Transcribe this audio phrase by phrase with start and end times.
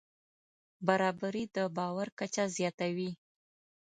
[0.87, 3.11] برابري د باور کچه زیاتوي.